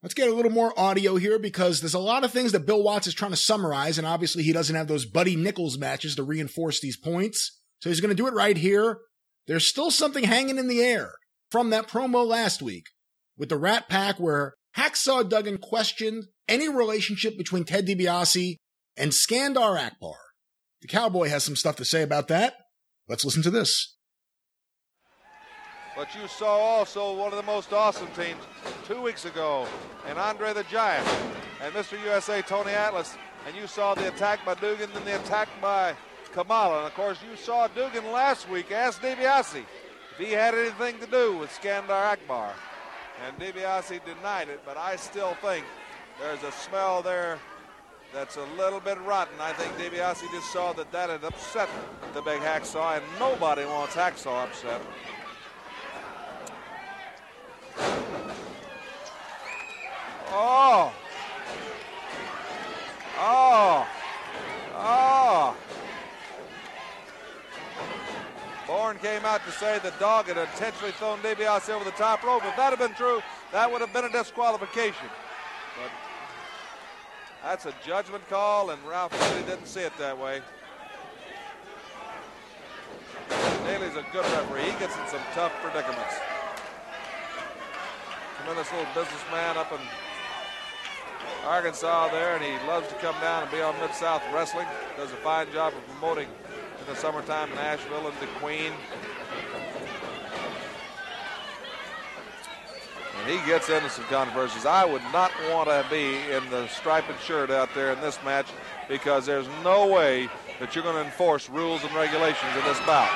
[0.03, 2.81] Let's get a little more audio here because there's a lot of things that Bill
[2.81, 6.23] Watts is trying to summarize, and obviously he doesn't have those Buddy Nichols matches to
[6.23, 7.61] reinforce these points.
[7.81, 8.97] So he's going to do it right here.
[9.45, 11.13] There's still something hanging in the air
[11.51, 12.87] from that promo last week
[13.37, 18.55] with the Rat Pack where Hacksaw Duggan questioned any relationship between Ted DiBiase
[18.97, 20.15] and Skandar Akbar.
[20.81, 22.55] The Cowboy has some stuff to say about that.
[23.07, 23.95] Let's listen to this.
[25.95, 28.41] But you saw also one of the most awesome teams
[28.85, 29.67] two weeks ago,
[30.07, 31.07] and Andre the Giant,
[31.61, 32.01] and Mr.
[32.05, 35.93] USA Tony Atlas, and you saw the attack by Duggan and the attack by
[36.31, 36.79] Kamala.
[36.79, 39.65] And of course, you saw Duggan last week ask DiBiase
[40.13, 42.53] if he had anything to do with Skandar Akbar.
[43.25, 45.65] And DiBiase denied it, but I still think
[46.19, 47.37] there's a smell there
[48.13, 49.35] that's a little bit rotten.
[49.39, 51.69] I think DiBiase just saw that that had upset
[52.13, 54.81] the big hacksaw, and nobody wants hacksaw upset.
[60.33, 60.91] Oh.
[64.83, 65.55] Oh.
[68.67, 72.43] Borne came out to say the dog had intentionally thrown DiBiase over the top rope.
[72.45, 75.07] If that had been true, that would have been a disqualification.
[75.81, 75.91] But
[77.43, 80.41] that's a judgment call, and Ralph really didn't see it that way.
[83.65, 84.63] Daly's a good referee.
[84.63, 86.15] He gets in some tough predicaments.
[88.37, 89.79] Tremendous little businessman up in
[91.45, 94.67] Arkansas there, and he loves to come down and be on Mid South Wrestling.
[94.97, 96.27] Does a fine job of promoting
[96.81, 98.71] in the summertime in Nashville and the Queen.
[103.19, 104.65] And he gets into some controversies.
[104.65, 108.47] I would not want to be in the striped shirt out there in this match
[108.89, 110.27] because there's no way
[110.59, 113.11] that you're going to enforce rules and regulations in this bout.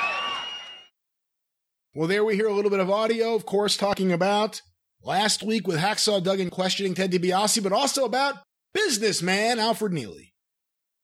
[1.94, 4.60] Well, there we hear a little bit of audio, of course, talking about
[5.02, 8.36] last week with Hacksaw Duggan questioning Ted DiBiase, but also about
[8.74, 10.34] businessman Alfred Neely.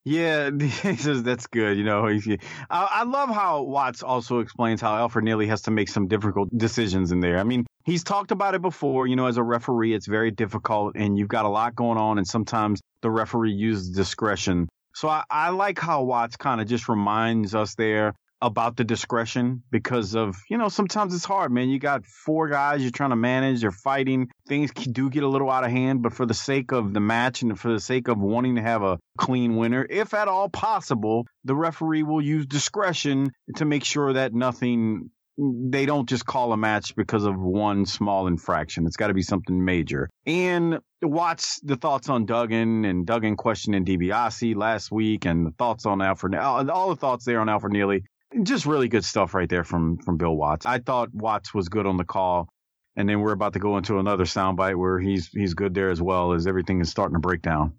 [0.04, 1.78] Yeah, he says that's good.
[1.78, 2.38] You know, I,
[2.70, 7.12] I love how Watts also explains how Alfred Neely has to make some difficult decisions
[7.12, 7.38] in there.
[7.38, 9.06] I mean, he's talked about it before.
[9.06, 12.18] You know, as a referee, it's very difficult, and you've got a lot going on,
[12.18, 14.68] and sometimes the referee uses discretion.
[14.94, 19.62] So I, I like how Watts kind of just reminds us there about the discretion
[19.70, 21.68] because of, you know, sometimes it's hard, man.
[21.68, 24.28] You got four guys you're trying to manage, you're fighting.
[24.48, 27.42] Things do get a little out of hand, but for the sake of the match
[27.42, 31.24] and for the sake of wanting to have a clean winner, if at all possible,
[31.44, 36.56] the referee will use discretion to make sure that nothing they don't just call a
[36.56, 38.86] match because of one small infraction.
[38.86, 40.10] It's got to be something major.
[40.26, 45.86] And watch the thoughts on Duggan and Duggan questioning DiBiase last week and the thoughts
[45.86, 48.04] on Alfred, all the thoughts there on Alfred Neely
[48.42, 50.66] just really good stuff right there from from Bill Watts.
[50.66, 52.48] I thought Watts was good on the call,
[52.96, 56.00] and then we're about to go into another soundbite where he's he's good there as
[56.00, 57.74] well as everything is starting to break down.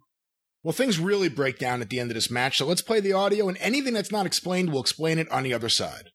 [0.64, 3.14] Well, things really break down at the end of this match, so let's play the
[3.14, 6.12] audio, and anything that's not explained, we'll explain it on the other side.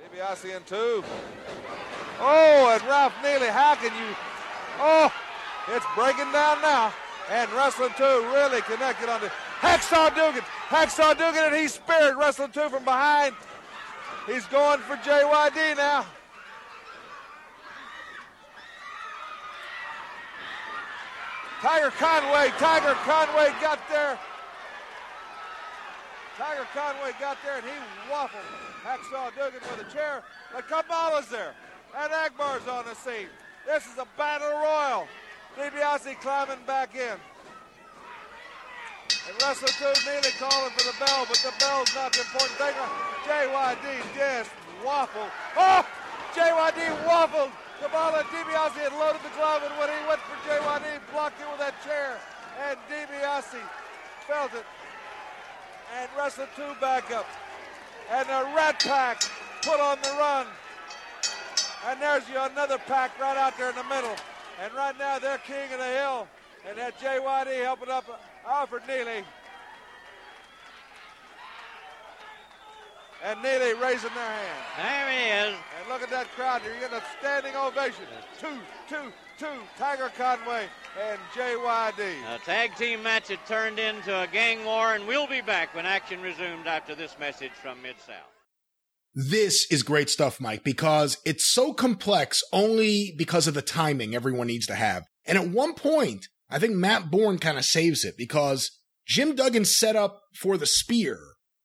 [0.00, 1.02] DiBiase in two.
[2.20, 4.14] Oh, and Ralph Neely, how can you?
[4.78, 5.12] Oh,
[5.68, 6.94] it's breaking down now.
[7.28, 10.42] And wrestling two really connected on the Hacksaw Duggan.
[10.68, 12.16] Hacksaw Duggan, and he's spared.
[12.16, 13.34] Wrestling two from behind.
[14.26, 16.04] He's going for JYD now.
[21.60, 22.52] Tiger Conway.
[22.58, 24.18] Tiger Conway got there.
[26.36, 27.72] Tiger Conway got there and he
[28.12, 28.44] waffled
[28.84, 30.22] Hacksaw Duggan with a chair.
[30.52, 31.54] But Kamala's there.
[31.98, 33.28] And Akbar's on the scene.
[33.66, 35.08] This is a battle royal.
[35.56, 37.16] DiBiase climbing back in.
[39.26, 42.74] And Russell Cruz nearly calling for the bell, but the bell's not the important thing.
[43.26, 44.50] JYD just
[44.82, 45.30] waffled.
[45.56, 45.82] Oh!
[46.34, 47.50] JYD waffled.
[47.82, 51.58] Kamala DiBiase had loaded the glove, and when he went for JYD, blocked it with
[51.58, 52.16] that chair.
[52.62, 53.60] And DiBiase
[54.26, 54.64] felt it.
[55.98, 56.08] And
[56.56, 57.26] two back up.
[58.10, 59.22] And the Rat Pack
[59.62, 60.46] put on the run.
[61.88, 64.14] And there's you another pack right out there in the middle.
[64.62, 66.28] And right now they're king of the hill.
[66.68, 68.04] And that JYD helping up
[68.46, 69.24] Alfred Neely.
[73.24, 74.64] And Neely raising their hand.
[74.76, 75.58] There he is.
[75.78, 76.62] And look at that crowd.
[76.64, 78.04] You're getting a standing ovation.
[78.38, 79.60] Two, two, two.
[79.78, 80.66] Tiger Conway
[81.02, 82.34] and JYD.
[82.34, 85.86] A tag team match had turned into a gang war, and we'll be back when
[85.86, 88.16] action resumes after this message from Mid South.
[89.14, 94.46] This is great stuff, Mike, because it's so complex only because of the timing everyone
[94.46, 95.04] needs to have.
[95.24, 98.70] And at one point, I think Matt Borne kind of saves it because
[99.06, 101.18] Jim Duggan set up for the spear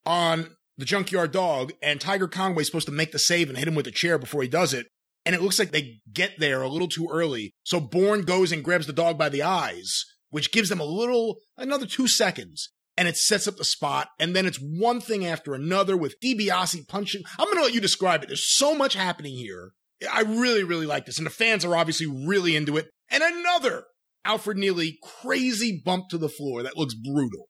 [0.05, 3.75] on the junkyard dog, and Tiger Conway's supposed to make the save and hit him
[3.75, 4.87] with a chair before he does it.
[5.25, 7.51] And it looks like they get there a little too early.
[7.63, 11.37] So Borne goes and grabs the dog by the eyes, which gives them a little,
[11.57, 12.71] another two seconds.
[12.97, 14.09] And it sets up the spot.
[14.19, 17.21] And then it's one thing after another with DiBiase punching.
[17.37, 18.27] I'm going to let you describe it.
[18.27, 19.73] There's so much happening here.
[20.11, 21.17] I really, really like this.
[21.17, 22.89] And the fans are obviously really into it.
[23.09, 23.85] And another
[24.23, 27.47] Alfred Neely crazy bump to the floor that looks brutal.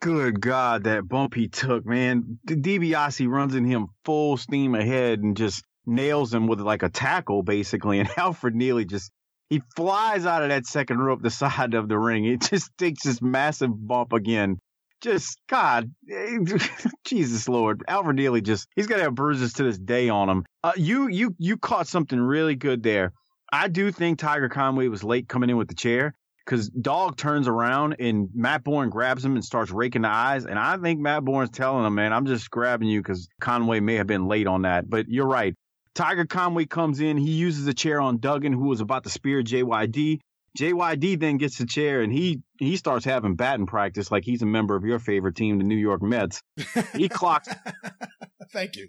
[0.00, 2.38] Good God, that bump he took, man.
[2.46, 7.42] DiBiase runs in him full steam ahead and just nails him with like a tackle,
[7.42, 8.00] basically.
[8.00, 9.10] And Alfred Neely just
[9.48, 12.24] he flies out of that second rope the side of the ring.
[12.24, 14.58] It just takes this massive bump again.
[15.02, 15.94] Just God,
[17.04, 20.44] Jesus Lord, Alfred Neely just he's gonna have bruises to this day on him.
[20.64, 23.12] Uh, you you you caught something really good there.
[23.52, 27.48] I do think Tiger Conway was late coming in with the chair because Dog turns
[27.48, 30.46] around and Matt Borne grabs him and starts raking the eyes.
[30.46, 33.94] And I think Matt Borne's telling him, man, I'm just grabbing you because Conway may
[33.94, 34.88] have been late on that.
[34.88, 35.54] But you're right.
[35.94, 37.16] Tiger Conway comes in.
[37.16, 40.20] He uses a chair on Duggan, who was about to spear JYD.
[40.56, 44.46] JYD then gets the chair and he he starts having batting practice like he's a
[44.46, 46.42] member of your favorite team, the New York Mets.
[46.94, 47.48] He clocks.
[48.52, 48.88] Thank you.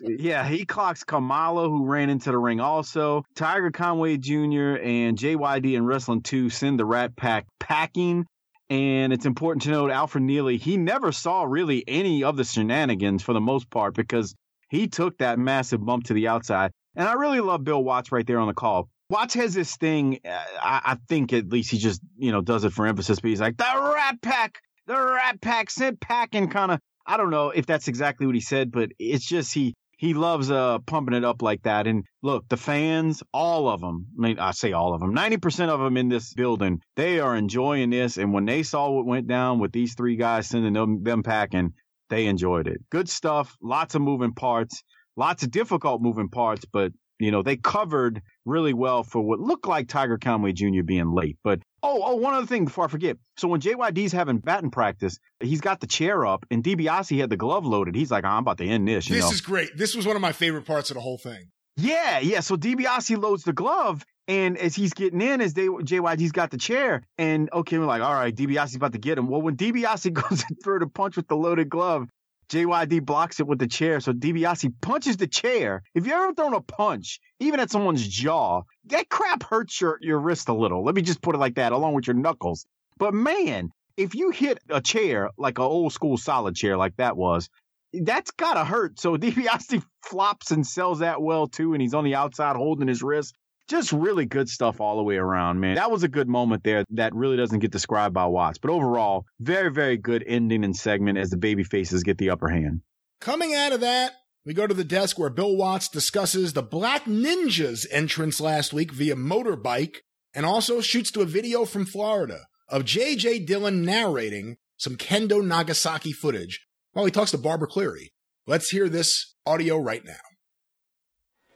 [0.00, 3.24] yeah, he clocks Kamala, who ran into the ring also.
[3.34, 4.76] Tiger Conway Jr.
[4.82, 8.26] and JYD and Wrestling 2 send the Rat Pack packing.
[8.68, 13.22] And it's important to note Alfred Neely, he never saw really any of the shenanigans
[13.22, 14.34] for the most part because
[14.70, 16.72] he took that massive bump to the outside.
[16.96, 18.88] And I really love Bill Watts right there on the call.
[19.08, 20.18] Watts has this thing.
[20.24, 23.28] Uh, I, I, think at least he just, you know, does it for emphasis, but
[23.28, 26.80] he's like, the Rat Pack, the Rat Pack sent packing kind of.
[27.06, 30.50] I don't know if that's exactly what he said, but it's just he he loves
[30.50, 31.86] uh pumping it up like that.
[31.86, 35.68] And look, the fans, all of them, I mean, I say all of them, 90%
[35.68, 38.16] of them in this building, they are enjoying this.
[38.18, 41.72] And when they saw what went down with these three guys sending them, them packing,
[42.10, 42.82] they enjoyed it.
[42.90, 43.56] Good stuff.
[43.62, 44.82] Lots of moving parts,
[45.16, 49.66] lots of difficult moving parts, but you know, they covered really well for what looked
[49.66, 50.82] like Tiger Conway Jr.
[50.84, 51.38] being late.
[51.42, 53.16] But oh, oh, one other thing before I forget.
[53.36, 57.36] So when JYD's having batting practice, he's got the chair up, and DiBiase had the
[57.36, 57.94] glove loaded.
[57.94, 59.08] He's like, oh, I'm about to end this.
[59.08, 59.30] this know?
[59.30, 59.76] is great.
[59.76, 61.50] This was one of my favorite parts of the whole thing.
[61.76, 62.40] Yeah, yeah.
[62.40, 66.56] So DiBiase loads the glove, and as he's getting in, as they, JYD's got the
[66.56, 69.28] chair, and okay, we're like, all right, DiBiase's about to get him.
[69.28, 72.08] Well, when DiBiase goes in for the punch with the loaded glove,
[72.50, 75.82] JYD blocks it with the chair, so DiBiase punches the chair.
[75.94, 80.20] If you ever thrown a punch, even at someone's jaw, that crap hurts your, your
[80.20, 80.84] wrist a little.
[80.84, 82.64] Let me just put it like that, along with your knuckles.
[82.98, 87.16] But man, if you hit a chair like an old school solid chair like that
[87.16, 87.48] was,
[87.92, 89.00] that's gotta hurt.
[89.00, 93.02] So DiBiase flops and sells that well too, and he's on the outside holding his
[93.02, 93.34] wrist
[93.68, 95.74] just really good stuff all the way around, man.
[95.74, 98.58] That was a good moment there that really doesn't get described by Watts.
[98.58, 102.48] But overall, very, very good ending and segment as the baby faces get the upper
[102.48, 102.82] hand.
[103.20, 104.12] Coming out of that,
[104.44, 108.92] we go to the desk where Bill Watts discusses the Black Ninja's entrance last week
[108.92, 109.96] via motorbike
[110.34, 113.40] and also shoots to a video from Florida of J.J.
[113.40, 118.12] Dillon narrating some Kendo Nagasaki footage while he talks to Barbara Cleary.
[118.46, 120.14] Let's hear this audio right now.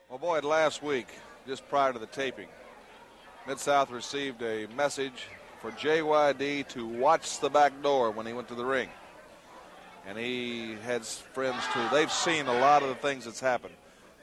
[0.09, 1.07] Well, boy, last week
[1.47, 2.47] just prior to the taping.
[3.47, 5.27] Mid South received a message
[5.61, 8.89] for JYD to watch the back door when he went to the ring.
[10.07, 11.87] And he has friends too.
[11.91, 13.75] They've seen a lot of the things that's happened.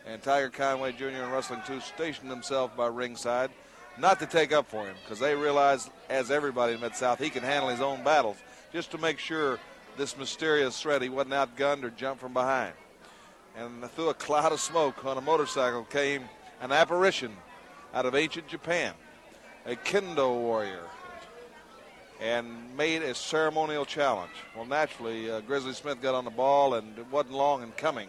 [0.07, 1.07] And Tiger Conway Jr.
[1.07, 3.51] and Wrestling 2 stationed themselves by ringside,
[3.99, 7.31] not to take up for him, because they realize, as everybody in Mid South, he
[7.31, 8.37] can handle his own battles,
[8.73, 9.59] just to make sure
[9.97, 12.73] this mysterious threat he wasn't outgunned or jumped from behind.
[13.57, 16.25] And through a cloud of smoke on a motorcycle came
[16.61, 17.37] an apparition
[17.95, 18.93] out of ancient Japan,
[19.67, 20.85] a kendo warrior,
[22.21, 24.33] and made a ceremonial challenge.
[24.57, 28.09] Well, naturally, uh, Grizzly Smith got on the ball, and it wasn't long in coming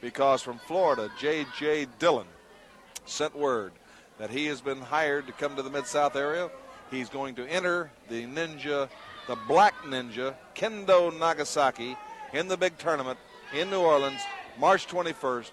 [0.00, 1.88] because from Florida, J.J.
[1.98, 2.26] Dillon
[3.04, 3.72] sent word
[4.18, 6.50] that he has been hired to come to the Mid South area.
[6.90, 8.88] He's going to enter the ninja,
[9.26, 11.96] the Black Ninja, Kendo Nagasaki,
[12.32, 13.18] in the big tournament
[13.54, 14.20] in New Orleans,
[14.58, 15.50] March 21st.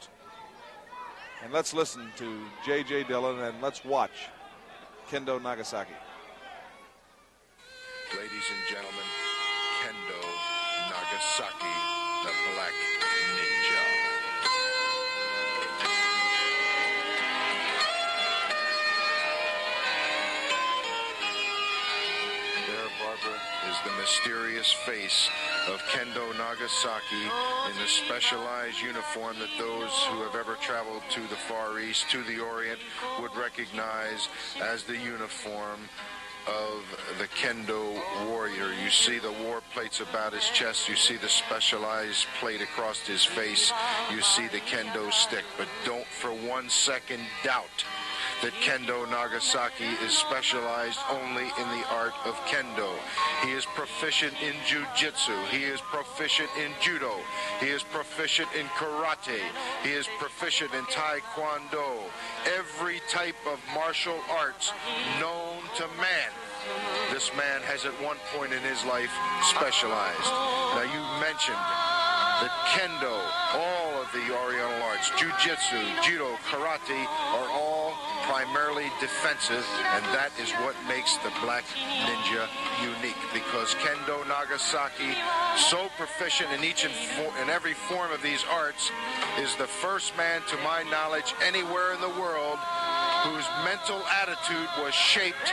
[1.43, 3.03] And let's listen to J.J.
[3.03, 4.29] Dillon and let's watch
[5.11, 5.91] Kendo Nagasaki.
[8.15, 9.07] Ladies and gentlemen,
[9.81, 10.21] Kendo
[10.87, 11.75] Nagasaki,
[23.73, 25.29] is the mysterious face
[25.67, 27.23] of Kendo Nagasaki
[27.69, 32.23] in the specialized uniform that those who have ever traveled to the Far East, to
[32.23, 32.79] the Orient,
[33.19, 34.29] would recognize
[34.61, 35.79] as the uniform
[36.45, 36.83] of
[37.17, 38.73] the kendo warrior.
[38.83, 40.87] You see the war plates about his chest.
[40.87, 43.71] You see the specialized plate across his face.
[44.11, 45.45] You see the kendo stick.
[45.57, 47.85] But don't for one second doubt
[48.41, 52.91] that Kendo Nagasaki is specialized only in the art of Kendo.
[53.43, 55.35] He is proficient in Jiu-Jitsu.
[55.51, 57.13] He is proficient in Judo.
[57.59, 59.39] He is proficient in Karate.
[59.83, 62.09] He is proficient in Taekwondo.
[62.57, 64.71] Every type of martial arts
[65.19, 66.31] known to man.
[67.11, 69.11] This man has at one point in his life
[69.51, 70.31] specialized.
[70.75, 71.59] Now you mentioned
[72.39, 73.15] that Kendo,
[73.55, 77.03] all of the Oriental arts, Jiu-Jitsu, Judo, Karate
[77.35, 77.72] are all
[78.23, 81.63] primarily defensive, and that is what makes the Black
[82.07, 82.47] Ninja
[82.81, 83.19] unique.
[83.33, 85.15] Because Kendo Nagasaki,
[85.57, 86.93] so proficient in each and
[87.41, 88.91] in every form of these arts,
[89.39, 92.59] is the first man, to my knowledge, anywhere in the world
[93.23, 95.47] whose mental attitude was shaped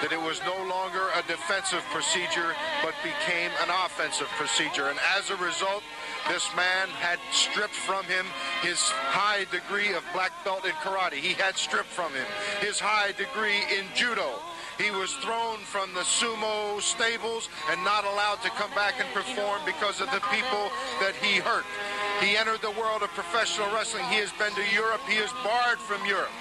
[0.00, 2.54] that it was no longer a defensive procedure
[2.86, 4.94] but became an offensive procedure.
[4.94, 5.82] And as a result,
[6.28, 8.26] this man had stripped from him
[8.62, 8.80] his
[9.14, 11.14] high degree of black belt in karate.
[11.14, 12.26] He had stripped from him
[12.60, 14.34] his high degree in judo.
[14.78, 19.60] He was thrown from the sumo stables and not allowed to come back and perform
[19.64, 20.68] because of the people
[21.00, 21.64] that he hurt.
[22.20, 24.04] He entered the world of professional wrestling.
[24.12, 25.00] He has been to Europe.
[25.08, 26.32] He is barred from Europe.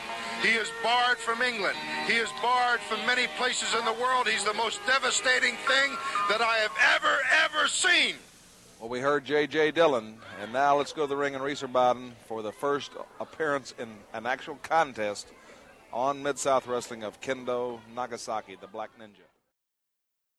[0.41, 1.77] He is barred from England.
[2.07, 4.27] He is barred from many places in the world.
[4.27, 5.95] He's the most devastating thing
[6.27, 8.15] that I have ever, ever seen.
[8.79, 9.71] Well, we heard J.J.
[9.71, 13.89] Dillon, and now let's go to the ring in Rieserbaden for the first appearance in
[14.13, 15.27] an actual contest
[15.93, 19.23] on Mid South Wrestling of Kendo Nagasaki, the Black Ninja.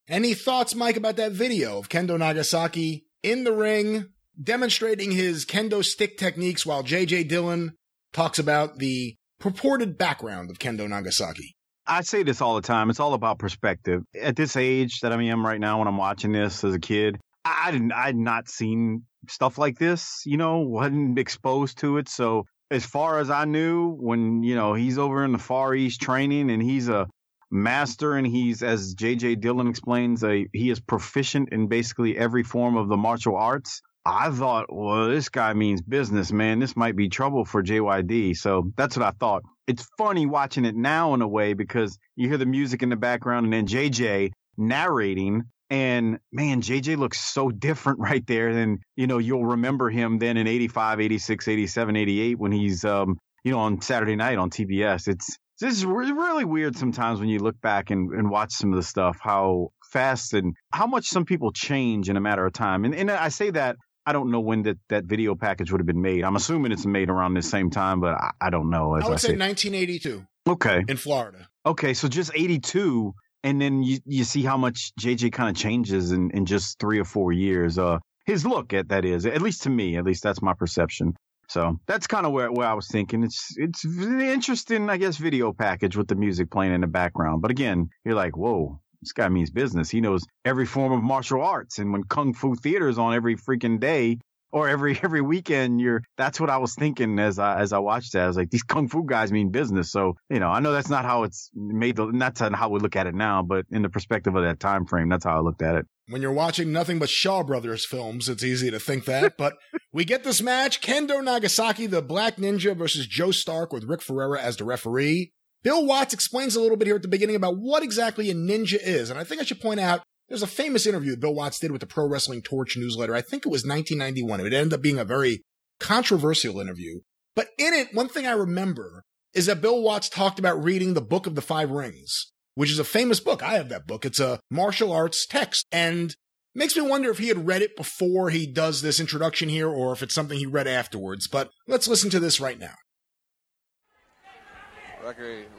[0.06, 5.82] Any thoughts, Mike, about that video of Kendo Nagasaki in the ring demonstrating his kendo
[5.82, 7.24] stick techniques while J.J.
[7.24, 7.72] Dillon
[8.12, 11.56] talks about the purported background of Kendo Nagasaki?
[11.86, 12.90] I say this all the time.
[12.90, 14.02] It's all about perspective.
[14.20, 17.18] At this age that I am right now, when I'm watching this as a kid,
[17.46, 22.08] I didn't, I'd not seen stuff like this, you know, wasn't exposed to it.
[22.08, 26.00] So as far as I knew, when, you know, he's over in the Far East
[26.00, 27.06] training and he's a
[27.50, 32.76] master and he's, as JJ Dillon explains, a, he is proficient in basically every form
[32.76, 33.82] of the martial arts.
[34.04, 36.60] I thought, well, this guy means business, man.
[36.60, 38.36] This might be trouble for JYD.
[38.36, 39.42] So that's what I thought.
[39.66, 42.96] It's funny watching it now in a way because you hear the music in the
[42.96, 49.06] background and then JJ narrating and man, JJ looks so different right there than, you
[49.06, 53.58] know, you'll remember him then in 85, 86, 87, 88 when he's, um, you know,
[53.58, 55.08] on Saturday night on TBS.
[55.08, 58.76] It's, this is really weird sometimes when you look back and, and watch some of
[58.76, 62.84] the stuff, how fast and how much some people change in a matter of time.
[62.84, 65.86] And, and I say that I don't know when that, that video package would have
[65.86, 66.22] been made.
[66.22, 68.92] I'm assuming it's made around the same time, but I, I don't know.
[68.94, 70.24] I would I say 1982.
[70.46, 70.84] Okay.
[70.86, 71.48] In Florida.
[71.64, 73.12] Okay, so just 82
[73.46, 76.98] and then you, you see how much JJ kind of changes in, in just three
[76.98, 77.78] or four years.
[77.78, 81.14] Uh, his look at that is, at least to me, at least that's my perception.
[81.48, 83.22] So that's kind of where, where I was thinking.
[83.22, 87.40] It's it's an interesting, I guess, video package with the music playing in the background.
[87.40, 89.88] But again, you're like, whoa, this guy means business.
[89.88, 91.78] He knows every form of martial arts.
[91.78, 94.18] And when Kung Fu Theater is on every freaking day,
[94.52, 98.12] or every every weekend you're that's what I was thinking as I as I watched
[98.12, 98.24] that.
[98.24, 99.90] I was like, these kung fu guys mean business.
[99.90, 103.06] So, you know, I know that's not how it's made that's how we look at
[103.06, 105.76] it now, but in the perspective of that time frame, that's how I looked at
[105.76, 105.86] it.
[106.08, 109.36] When you're watching nothing but Shaw Brothers films, it's easy to think that.
[109.36, 109.54] but
[109.92, 114.40] we get this match Kendo Nagasaki, the Black Ninja, versus Joe Stark with Rick Ferreira
[114.40, 115.32] as the referee.
[115.62, 118.78] Bill Watts explains a little bit here at the beginning about what exactly a ninja
[118.80, 119.10] is.
[119.10, 121.70] And I think I should point out there's a famous interview that Bill Watts did
[121.70, 123.14] with the Pro Wrestling Torch newsletter.
[123.14, 124.40] I think it was 1991.
[124.40, 125.42] It ended up being a very
[125.78, 127.00] controversial interview.
[127.34, 129.04] But in it, one thing I remember
[129.34, 132.78] is that Bill Watts talked about reading the Book of the Five Rings, which is
[132.78, 133.42] a famous book.
[133.42, 134.04] I have that book.
[134.04, 136.16] It's a martial arts text and
[136.54, 139.92] makes me wonder if he had read it before he does this introduction here or
[139.92, 141.28] if it's something he read afterwards.
[141.28, 142.74] But let's listen to this right now.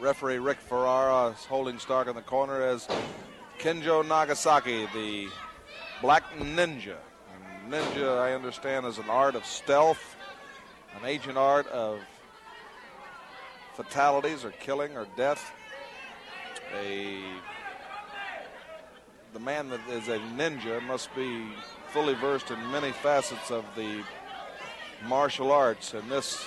[0.01, 2.85] Referee Rick Ferreira is holding Stark in the corner as
[3.59, 5.27] Kendo Nagasaki, the
[6.01, 6.97] Black Ninja.
[7.33, 10.15] And ninja, I understand, is an art of stealth,
[10.99, 11.99] an ancient art of
[13.75, 15.51] fatalities or killing or death.
[16.75, 17.19] A
[19.33, 21.47] the man that is a ninja must be
[21.89, 24.03] fully versed in many facets of the
[25.05, 26.45] martial arts, and this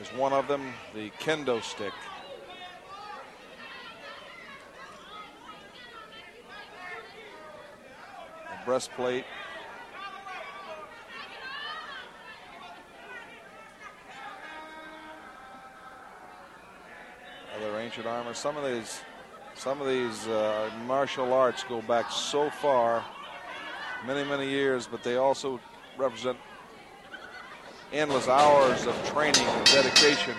[0.00, 1.92] is one of them, the kendo stick.
[8.68, 9.24] Breastplate.
[17.56, 18.34] Other ancient armor.
[18.34, 19.00] Some of these,
[19.54, 23.02] some of these uh, martial arts go back so far,
[24.06, 25.58] many many years, but they also
[25.96, 26.36] represent
[27.90, 30.34] endless hours of training and dedication.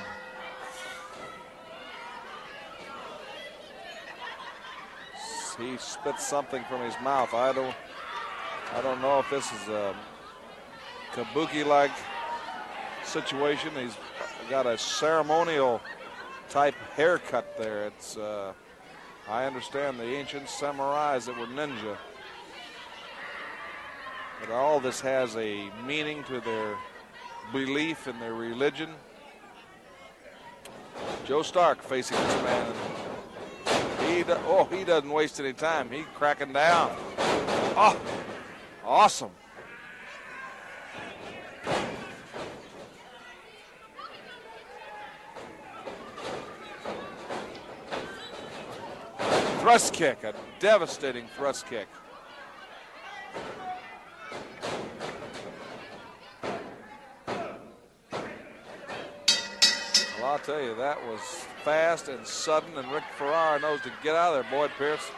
[5.58, 7.34] He spits something from his mouth.
[7.34, 7.76] I don't,
[8.76, 9.96] I don't know if this is a
[11.14, 11.92] kabuki-like
[13.04, 13.72] situation.
[13.76, 13.98] He's
[14.50, 15.82] got a ceremonial
[16.50, 17.88] type haircut there.
[17.88, 18.54] It's, uh,
[19.28, 21.98] I understand the ancient samurais that were ninja.
[24.40, 26.76] But all this has a meaning to their
[27.52, 28.90] belief in their religion.
[31.26, 32.74] Joe Stark facing this man.
[34.08, 35.90] He do, oh, he doesn't waste any time.
[35.92, 36.96] He's cracking down.
[37.76, 38.00] Oh,
[38.90, 39.30] awesome.
[49.60, 51.88] Thrust kick, a devastating thrust kick.
[60.18, 61.20] Well, I'll tell you, that was
[61.64, 65.12] fast and sudden, and Rick Ferreira knows to get out of there, Boyd Pierce.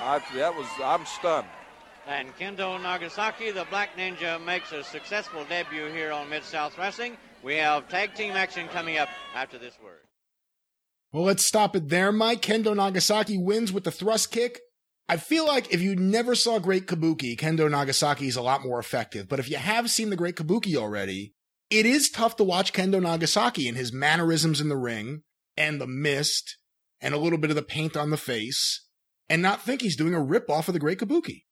[0.00, 1.48] I, that was, I'm stunned.
[2.06, 7.16] And Kendo Nagasaki, the Black Ninja, makes a successful debut here on Mid South Wrestling.
[7.42, 10.00] We have tag team action coming up after this word.
[11.12, 12.42] Well, let's stop it there, Mike.
[12.42, 14.60] Kendo Nagasaki wins with the thrust kick.
[15.08, 18.78] I feel like if you never saw Great Kabuki, Kendo Nagasaki is a lot more
[18.78, 19.28] effective.
[19.28, 21.34] But if you have seen the Great Kabuki already,
[21.70, 25.22] it is tough to watch Kendo Nagasaki and his mannerisms in the ring
[25.56, 26.56] and the mist
[27.00, 28.84] and a little bit of the paint on the face
[29.28, 31.45] and not think he's doing a rip off of the Great Kabuki.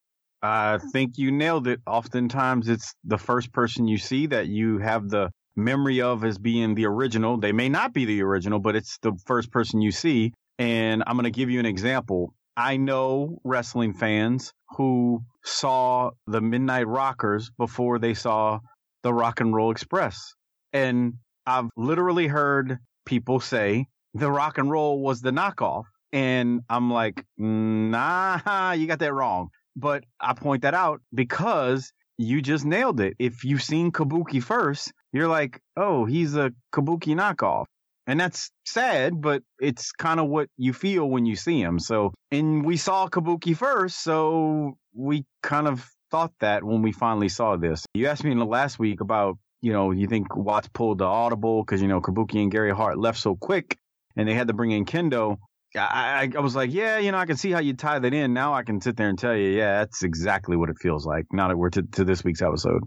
[0.44, 0.88] I mm-hmm.
[0.90, 1.80] think you nailed it.
[1.86, 6.74] Oftentimes, it's the first person you see that you have the memory of as being
[6.74, 7.38] the original.
[7.38, 10.34] They may not be the original, but it's the first person you see.
[10.58, 12.34] And I'm going to give you an example.
[12.58, 18.60] I know wrestling fans who saw the Midnight Rockers before they saw
[19.02, 20.34] the Rock and Roll Express.
[20.74, 21.14] And
[21.46, 25.84] I've literally heard people say the Rock and Roll was the knockoff.
[26.12, 29.48] And I'm like, nah, you got that wrong.
[29.76, 33.14] But I point that out because you just nailed it.
[33.18, 37.66] If you've seen Kabuki first, you're like, oh, he's a Kabuki knockoff.
[38.06, 41.78] And that's sad, but it's kind of what you feel when you see him.
[41.78, 47.30] So, and we saw Kabuki first, so we kind of thought that when we finally
[47.30, 47.86] saw this.
[47.94, 51.06] You asked me in the last week about, you know, you think Watts pulled the
[51.06, 53.78] audible because, you know, Kabuki and Gary Hart left so quick
[54.16, 55.38] and they had to bring in Kendo.
[55.76, 58.32] I, I, was like, yeah, you know, I can see how you tie that in.
[58.32, 61.26] Now I can sit there and tell you, yeah, that's exactly what it feels like.
[61.32, 62.82] Now that we're to, to this week's episode.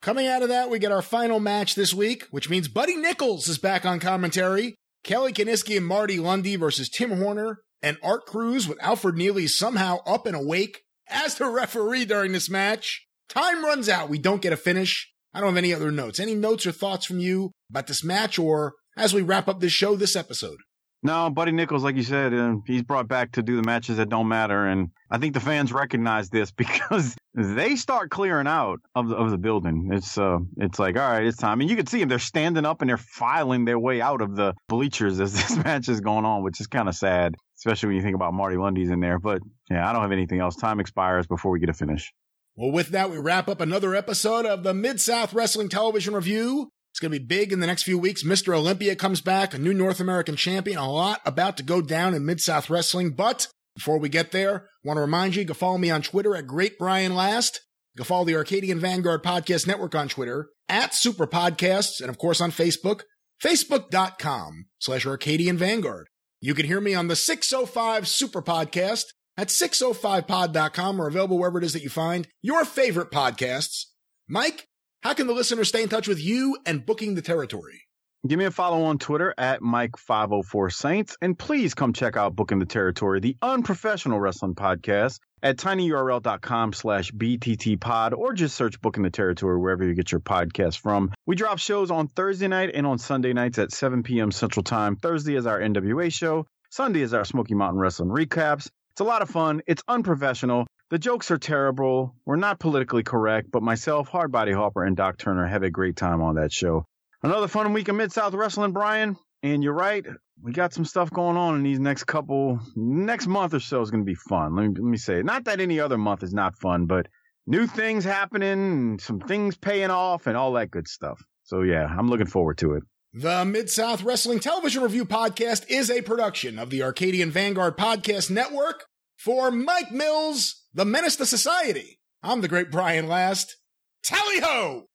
[0.00, 3.48] Coming out of that, we get our final match this week, which means Buddy Nichols
[3.48, 4.74] is back on commentary.
[5.04, 9.98] Kelly Kiniski and Marty Lunde versus Tim Horner and Art Crews with Alfred Neely somehow
[10.06, 13.06] up and awake as the referee during this match.
[13.28, 14.08] Time runs out.
[14.08, 15.10] We don't get a finish.
[15.34, 16.18] I don't have any other notes.
[16.18, 19.72] Any notes or thoughts from you about this match or as we wrap up this
[19.72, 20.58] show this episode?
[21.02, 24.10] No, Buddy Nichols, like you said, uh, he's brought back to do the matches that
[24.10, 29.08] don't matter, and I think the fans recognize this because they start clearing out of
[29.08, 29.90] the, of the building.
[29.92, 32.10] It's uh, it's like all right, it's time, and you can see them.
[32.10, 35.88] They're standing up and they're filing their way out of the bleachers as this match
[35.88, 38.90] is going on, which is kind of sad, especially when you think about Marty Lunde's
[38.90, 39.18] in there.
[39.18, 39.40] But
[39.70, 40.56] yeah, I don't have anything else.
[40.56, 42.12] Time expires before we get a finish.
[42.56, 46.70] Well, with that, we wrap up another episode of the Mid South Wrestling Television Review.
[46.92, 48.24] It's going to be big in the next few weeks.
[48.24, 48.54] Mr.
[48.54, 52.26] Olympia comes back, a new North American champion, a lot about to go down in
[52.26, 53.10] Mid South Wrestling.
[53.10, 56.34] But before we get there, want to remind you, you can follow me on Twitter
[56.34, 57.60] at Great Brian Last.
[57.94, 62.18] You can follow the Arcadian Vanguard Podcast Network on Twitter at Super Podcasts, and of
[62.18, 63.02] course on Facebook,
[63.42, 66.08] facebook.com slash Arcadian Vanguard.
[66.40, 69.04] You can hear me on the 605 Super Podcast
[69.36, 73.86] at 605pod.com or available wherever it is that you find your favorite podcasts.
[74.28, 74.66] Mike,
[75.02, 77.82] how can the listener stay in touch with you and booking the territory?
[78.26, 81.16] Give me a follow on Twitter at Mike504Saints.
[81.22, 87.12] And please come check out Booking the Territory, the unprofessional wrestling podcast at tinyurl.com slash
[87.12, 91.12] bttpod or just search Booking the Territory wherever you get your podcast from.
[91.24, 94.30] We drop shows on Thursday night and on Sunday nights at 7 p.m.
[94.30, 94.96] Central Time.
[94.96, 96.46] Thursday is our NWA show.
[96.68, 98.68] Sunday is our Smoky Mountain Wrestling recaps.
[98.90, 99.62] It's a lot of fun.
[99.66, 100.66] It's unprofessional.
[100.90, 102.16] The jokes are terrible.
[102.26, 106.20] We're not politically correct, but myself, Hardbody Hopper, and Doc Turner have a great time
[106.20, 106.84] on that show.
[107.22, 109.16] Another fun week of Mid South Wrestling, Brian.
[109.44, 110.04] And you're right,
[110.42, 113.92] we got some stuff going on in these next couple, next month or so is
[113.92, 114.56] going to be fun.
[114.56, 115.24] Let me, let me say it.
[115.24, 117.06] Not that any other month is not fun, but
[117.46, 121.22] new things happening, some things paying off, and all that good stuff.
[121.44, 122.82] So yeah, I'm looking forward to it.
[123.12, 128.28] The Mid South Wrestling Television Review Podcast is a production of the Arcadian Vanguard Podcast
[128.28, 128.86] Network.
[129.16, 131.98] For Mike Mills, the menace to society.
[132.22, 133.56] I'm the great Brian Last.
[134.02, 134.88] Tally ho!